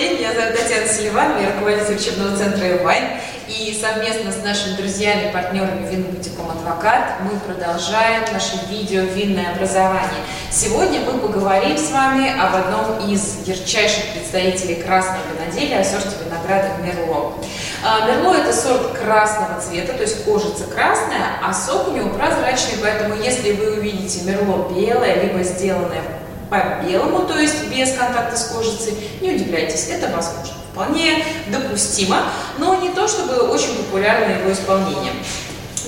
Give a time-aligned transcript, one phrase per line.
[0.00, 3.04] день, меня зовут Татьяна Селиванова, я руководитель учебного центра «Эвайн».
[3.48, 10.22] И совместно с нашими друзьями, партнерами винным бутиком «Адвокат» мы продолжаем наше видео «Винное образование».
[10.50, 16.70] Сегодня мы поговорим с вами об одном из ярчайших представителей красного виноделия, о сорте винограда
[16.82, 17.34] «Мерло».
[17.84, 22.78] А, Мерло– это сорт красного цвета, то есть кожица красная, а сок у него прозрачный,
[22.80, 26.00] поэтому если вы увидите Мерло белое, либо сделанное
[26.50, 30.54] по-белому, то есть без контакта с кожицей, не удивляйтесь, это возможно.
[30.72, 32.24] Вполне допустимо,
[32.58, 35.12] но не то чтобы очень популярно его исполнение.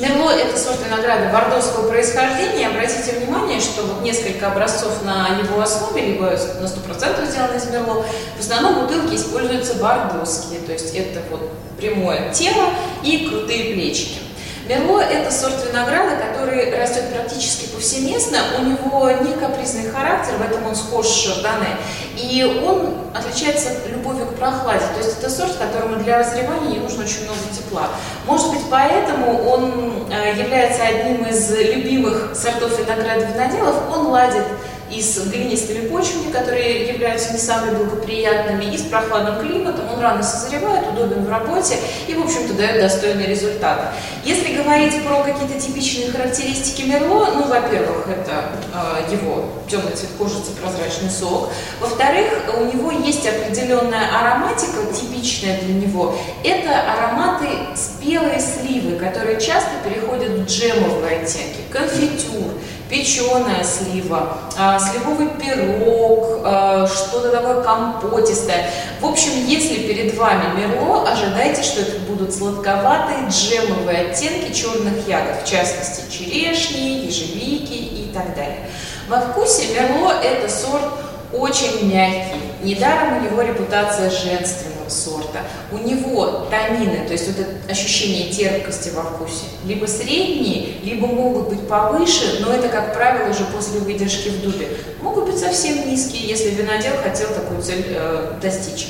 [0.00, 2.66] Мерло– это сорт винограда бордовского происхождения.
[2.68, 8.04] Обратите внимание, что вот несколько образцов на его основе, либо на 100% сделаны из Мерло,
[8.36, 12.70] в основном бутылки используются бордовские, то есть это вот прямое тело
[13.04, 14.21] и крутые плечики.
[14.68, 18.38] Мерло– это сорт винограда, который растет практически повсеместно.
[18.60, 21.76] У него не капризный характер, в этом он схож с шардоне.
[22.16, 24.84] И он отличается любовью к прохладе.
[24.94, 27.88] То есть это сорт, которому для разревания не нужно очень много тепла.
[28.24, 33.76] Может быть, поэтому он э, является одним из любимых сортов винограда виноделов.
[33.90, 34.44] Он ладит
[34.92, 39.90] и с глинистыми почвами, которые являются не самыми благоприятными, и с прохладным климатом.
[39.92, 41.76] Он рано созревает, удобен в работе
[42.06, 43.86] и, в общем-то, дает достойные результаты.
[44.24, 50.52] Если говорить про какие-то типичные характеристики Мерло, ну, во-первых, это э, его темный цвет кожицы,
[50.60, 51.50] прозрачный сок.
[51.80, 52.28] Во-вторых,
[52.60, 56.14] у него есть определенная ароматика, типичная для него.
[56.44, 62.52] Это ароматы спелые сливы, которые часто переходят в джемовые оттенки, конфитюр,
[62.92, 68.70] печеная слива, а, сливовый пирог, а, что-то такое компотистое.
[69.00, 75.42] В общем, если перед вами мерло, ожидайте, что это будут сладковатые джемовые оттенки черных ягод,
[75.42, 78.68] в частности черешни, ежевики и так далее.
[79.08, 80.84] Во вкусе мерло это сорт
[81.32, 82.40] очень мягкий.
[82.62, 85.40] Недаром у него репутация женственная сорта.
[85.72, 91.48] У него танины, то есть вот это ощущение терпкости во вкусе, либо средние, либо могут
[91.48, 94.68] быть повыше, но это, как правило, уже после выдержки в дубе.
[95.00, 98.88] Могут быть совсем низкие, если винодел хотел такую цель э, достичь.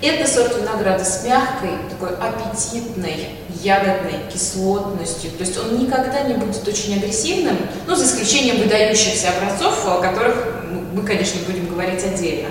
[0.00, 3.28] Это сорт винограда с мягкой, такой аппетитной,
[3.62, 5.30] ягодной кислотностью.
[5.30, 7.56] То есть он никогда не будет очень агрессивным,
[7.86, 10.61] ну, за исключением выдающихся образцов, о которых
[10.92, 12.48] мы, конечно, будем говорить отдельно.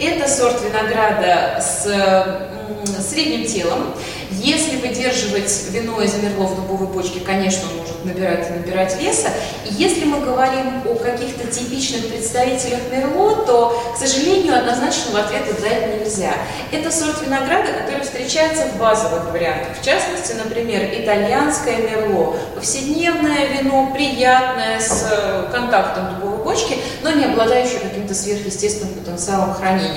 [0.00, 1.86] Это сорт винограда с
[3.00, 3.94] средним телом.
[4.30, 9.28] Если выдерживать вино из мерло в дубовой бочке, конечно, он может набирать и набирать веса.
[9.68, 16.00] И если мы говорим о каких-то типичных представителях мерло, то, к сожалению, однозначного ответа дать
[16.00, 16.32] нельзя.
[16.70, 19.76] Это сорт винограда, который встречается в базовых вариантах.
[19.78, 22.36] В частности, например, итальянское мерло.
[22.54, 29.89] Повседневное вино, приятное, с э, контактом дубовой бочки, но не обладающее каким-то сверхъестественным потенциалом хранения.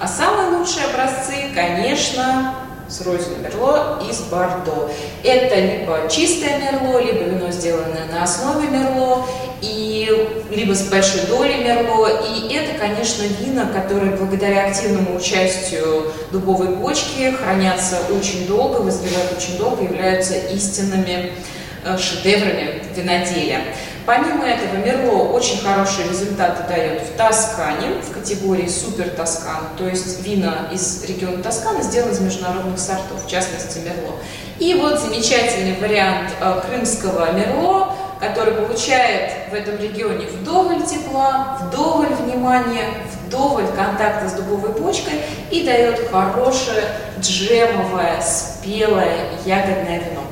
[0.00, 2.54] А самые лучшие образцы, конечно,
[2.88, 4.90] с розиной мерло из Бордо.
[5.24, 9.26] Это либо чистое мерло, либо вино, сделанное на основе мерло,
[9.60, 12.06] и либо с большой долей мерло.
[12.06, 19.58] И это, конечно, вина, которые благодаря активному участию дубовой почки хранятся очень долго, вызревают очень
[19.58, 21.32] долго, являются истинными
[21.98, 23.60] шедеврами виноделия.
[24.06, 30.24] Помимо этого, Мерло очень хорошие результаты дает в Тоскане, в категории Супер Тоскан, то есть
[30.24, 34.14] вина из региона Тоскана сделаны из международных сортов, в частности Мерло.
[34.60, 42.14] И вот замечательный вариант э, крымского Мерло, который получает в этом регионе вдоволь тепла, вдоволь
[42.14, 42.86] внимания,
[43.26, 45.20] вдоволь контакта с дубовой почкой
[45.50, 46.84] и дает хорошее
[47.20, 50.25] джемовое, спелое, ягодное вино.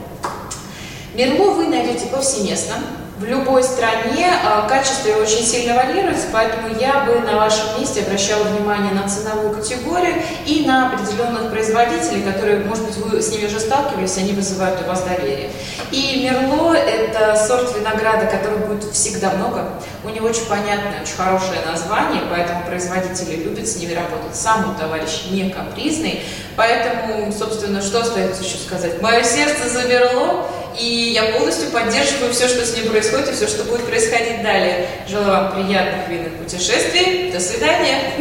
[1.14, 2.74] Мерло вы найдете повсеместно,
[3.18, 8.02] в любой стране а, качество его очень сильно варьируется, поэтому я бы на вашем месте
[8.02, 13.46] обращала внимание на ценовую категорию и на определенных производителей, которые, может быть, вы с ними
[13.46, 15.50] уже сталкивались, они вызывают у вас доверие.
[15.92, 19.70] И Мерло– это сорт винограда, которого будет всегда много.
[20.02, 24.34] У него очень понятное, очень хорошее название, поэтому производители любят с ними работать.
[24.34, 26.24] Сам он товарищ не капризный,
[26.56, 29.00] поэтому, собственно, что остается еще сказать?
[29.00, 30.46] Мое сердце замерло,
[30.78, 34.86] и я полностью поддерживаю все, что с ним происходит, и все, что будет происходить далее.
[35.08, 37.30] Желаю вам приятных винных путешествий.
[37.32, 38.12] До свидания.